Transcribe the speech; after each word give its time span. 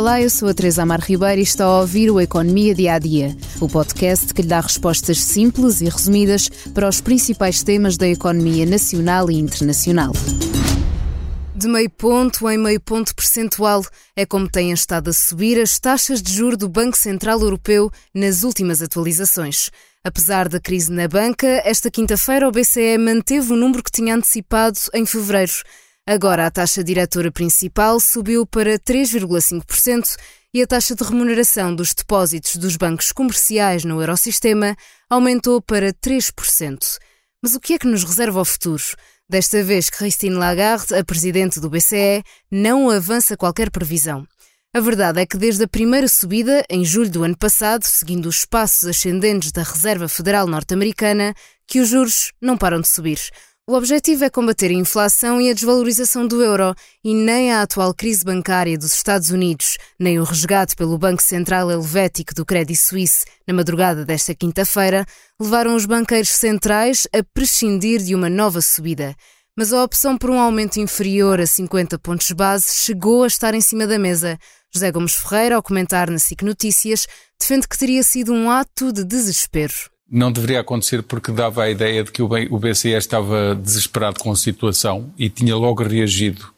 Olá, 0.00 0.18
eu 0.18 0.30
sou 0.30 0.48
a 0.48 0.54
Teresa 0.54 0.80
Amar 0.80 1.02
Ribeiro 1.02 1.40
e 1.40 1.44
está 1.44 1.66
a 1.66 1.80
ouvir 1.80 2.10
o 2.10 2.18
Economia 2.18 2.74
Dia 2.74 2.94
a 2.94 2.98
Dia, 2.98 3.36
o 3.60 3.68
podcast 3.68 4.32
que 4.32 4.40
lhe 4.40 4.48
dá 4.48 4.58
respostas 4.58 5.22
simples 5.22 5.82
e 5.82 5.90
resumidas 5.90 6.48
para 6.72 6.88
os 6.88 7.02
principais 7.02 7.62
temas 7.62 7.98
da 7.98 8.08
economia 8.08 8.64
nacional 8.64 9.30
e 9.30 9.34
internacional. 9.34 10.12
De 11.54 11.68
meio 11.68 11.90
ponto 11.90 12.48
em 12.48 12.56
meio 12.56 12.80
ponto 12.80 13.14
percentual 13.14 13.84
é 14.16 14.24
como 14.24 14.48
têm 14.48 14.72
estado 14.72 15.10
a 15.10 15.12
subir 15.12 15.60
as 15.60 15.78
taxas 15.78 16.22
de 16.22 16.32
juro 16.32 16.56
do 16.56 16.66
Banco 16.66 16.96
Central 16.96 17.38
Europeu 17.42 17.90
nas 18.14 18.42
últimas 18.42 18.80
atualizações. 18.80 19.70
Apesar 20.02 20.48
da 20.48 20.58
crise 20.58 20.90
na 20.90 21.06
banca, 21.08 21.60
esta 21.62 21.90
quinta-feira 21.90 22.48
o 22.48 22.50
BCE 22.50 22.96
manteve 22.96 23.52
o 23.52 23.56
número 23.56 23.82
que 23.82 23.92
tinha 23.92 24.14
antecipado 24.14 24.78
em 24.94 25.04
fevereiro. 25.04 25.52
Agora 26.06 26.46
a 26.46 26.50
taxa 26.50 26.82
diretora 26.82 27.30
principal 27.30 28.00
subiu 28.00 28.46
para 28.46 28.78
3,5% 28.78 30.16
e 30.52 30.62
a 30.62 30.66
taxa 30.66 30.94
de 30.94 31.04
remuneração 31.04 31.74
dos 31.74 31.94
depósitos 31.94 32.56
dos 32.56 32.76
bancos 32.76 33.12
comerciais 33.12 33.84
no 33.84 34.00
Eurosistema 34.00 34.76
aumentou 35.08 35.62
para 35.62 35.92
3%. 35.92 36.98
Mas 37.42 37.54
o 37.54 37.60
que 37.60 37.74
é 37.74 37.78
que 37.78 37.86
nos 37.86 38.02
reserva 38.04 38.40
o 38.40 38.44
futuro? 38.44 38.82
Desta 39.28 39.62
vez, 39.62 39.88
Christine 39.88 40.34
Lagarde, 40.34 40.94
a 40.94 41.04
presidente 41.04 41.60
do 41.60 41.70
BCE, 41.70 42.24
não 42.50 42.90
avança 42.90 43.36
qualquer 43.36 43.70
previsão. 43.70 44.26
A 44.74 44.80
verdade 44.80 45.20
é 45.20 45.26
que 45.26 45.36
desde 45.36 45.64
a 45.64 45.68
primeira 45.68 46.08
subida, 46.08 46.64
em 46.68 46.84
julho 46.84 47.10
do 47.10 47.22
ano 47.22 47.36
passado, 47.36 47.84
seguindo 47.84 48.26
os 48.26 48.44
passos 48.44 48.88
ascendentes 48.88 49.52
da 49.52 49.62
Reserva 49.62 50.08
Federal 50.08 50.46
Norte-Americana, 50.46 51.34
que 51.66 51.80
os 51.80 51.88
juros 51.88 52.32
não 52.40 52.58
param 52.58 52.80
de 52.80 52.88
subir. 52.88 53.18
O 53.70 53.74
objetivo 53.74 54.24
é 54.24 54.28
combater 54.28 54.68
a 54.72 54.74
inflação 54.74 55.40
e 55.40 55.48
a 55.48 55.54
desvalorização 55.54 56.26
do 56.26 56.42
euro, 56.42 56.74
e 57.04 57.14
nem 57.14 57.52
a 57.52 57.62
atual 57.62 57.94
crise 57.94 58.24
bancária 58.24 58.76
dos 58.76 58.92
Estados 58.92 59.30
Unidos, 59.30 59.78
nem 59.96 60.18
o 60.18 60.24
resgate 60.24 60.74
pelo 60.74 60.98
Banco 60.98 61.22
Central 61.22 61.70
Helvético 61.70 62.34
do 62.34 62.44
Crédito 62.44 62.80
Suíço 62.80 63.24
na 63.46 63.54
madrugada 63.54 64.04
desta 64.04 64.34
quinta-feira 64.34 65.06
levaram 65.40 65.76
os 65.76 65.86
banqueiros 65.86 66.30
centrais 66.30 67.06
a 67.14 67.22
prescindir 67.32 68.02
de 68.02 68.12
uma 68.12 68.28
nova 68.28 68.60
subida. 68.60 69.14
Mas 69.56 69.72
a 69.72 69.84
opção 69.84 70.18
por 70.18 70.30
um 70.30 70.40
aumento 70.40 70.80
inferior 70.80 71.40
a 71.40 71.46
50 71.46 71.96
pontos 72.00 72.32
base 72.32 72.74
chegou 72.74 73.22
a 73.22 73.28
estar 73.28 73.54
em 73.54 73.60
cima 73.60 73.86
da 73.86 74.00
mesa. 74.00 74.36
José 74.74 74.90
Gomes 74.90 75.14
Ferreira, 75.14 75.54
ao 75.54 75.62
comentar 75.62 76.10
na 76.10 76.18
SIC 76.18 76.42
Notícias, 76.42 77.06
defende 77.38 77.68
que 77.68 77.78
teria 77.78 78.02
sido 78.02 78.32
um 78.32 78.50
ato 78.50 78.92
de 78.92 79.04
desespero 79.04 79.74
não 80.10 80.32
deveria 80.32 80.60
acontecer 80.60 81.02
porque 81.02 81.30
dava 81.30 81.62
a 81.62 81.70
ideia 81.70 82.02
de 82.02 82.10
que 82.10 82.22
o 82.22 82.58
BCE 82.58 82.90
estava 82.94 83.54
desesperado 83.54 84.18
com 84.18 84.32
a 84.32 84.36
situação 84.36 85.12
e 85.16 85.28
tinha 85.28 85.54
logo 85.54 85.84
reagido 85.84 86.52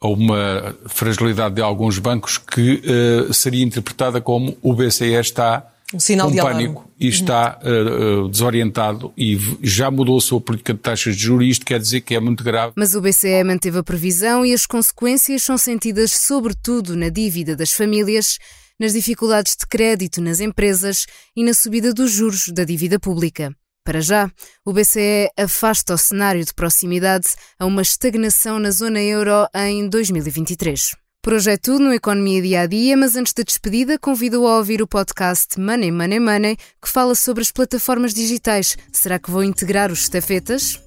a 0.00 0.08
uma 0.08 0.74
fragilidade 0.86 1.56
de 1.56 1.62
alguns 1.62 1.98
bancos 1.98 2.38
que 2.38 2.82
uh, 2.84 3.34
seria 3.34 3.64
interpretada 3.64 4.20
como 4.20 4.56
o 4.62 4.74
BCE 4.74 5.14
está 5.14 5.66
um 5.94 6.00
sinal 6.00 6.28
com 6.28 6.34
de 6.34 6.40
pânico 6.40 6.90
e 6.98 7.08
está 7.08 7.58
uh, 7.62 8.24
uh, 8.24 8.28
desorientado 8.28 9.12
e 9.16 9.38
já 9.62 9.90
mudou 9.90 10.18
a 10.18 10.20
sua 10.20 10.40
política 10.40 10.72
de 10.72 10.80
taxas 10.80 11.16
de 11.16 11.22
juros 11.22 11.46
e 11.46 11.50
isto 11.50 11.66
quer 11.66 11.78
dizer 11.78 12.00
que 12.00 12.14
é 12.14 12.20
muito 12.20 12.42
grave. 12.42 12.72
Mas 12.76 12.94
o 12.94 13.00
BCE 13.00 13.44
manteve 13.44 13.78
a 13.78 13.82
previsão 13.82 14.44
e 14.46 14.52
as 14.52 14.66
consequências 14.66 15.42
são 15.42 15.58
sentidas 15.58 16.12
sobretudo 16.12 16.96
na 16.96 17.08
dívida 17.08 17.56
das 17.56 17.72
famílias 17.72 18.38
nas 18.78 18.92
dificuldades 18.92 19.56
de 19.56 19.66
crédito 19.66 20.20
nas 20.20 20.40
empresas 20.40 21.06
e 21.36 21.44
na 21.44 21.54
subida 21.54 21.92
dos 21.92 22.10
juros 22.10 22.48
da 22.48 22.64
dívida 22.64 22.98
pública. 22.98 23.54
Para 23.84 24.00
já, 24.00 24.30
o 24.64 24.72
BCE 24.72 25.28
afasta 25.36 25.94
o 25.94 25.98
cenário 25.98 26.44
de 26.44 26.54
proximidade 26.54 27.26
a 27.58 27.66
uma 27.66 27.82
estagnação 27.82 28.60
na 28.60 28.70
zona 28.70 29.00
euro 29.00 29.48
em 29.54 29.88
2023. 29.88 31.01
Hoje 31.24 31.52
é 31.52 31.56
tudo 31.56 31.84
no 31.84 31.94
Economia 31.94 32.42
Dia 32.42 32.62
a 32.62 32.66
Dia, 32.66 32.96
mas 32.96 33.14
antes 33.14 33.32
da 33.32 33.44
despedida, 33.44 33.96
convido 33.98 34.44
a 34.46 34.58
ouvir 34.58 34.82
o 34.82 34.88
podcast 34.88 35.58
Money 35.58 35.90
Money 35.92 36.18
Money, 36.18 36.56
que 36.82 36.88
fala 36.88 37.14
sobre 37.14 37.42
as 37.42 37.52
plataformas 37.52 38.12
digitais. 38.12 38.76
Será 38.92 39.20
que 39.20 39.30
vão 39.30 39.42
integrar 39.42 39.90
os 39.90 40.00
estafetas? 40.00 40.78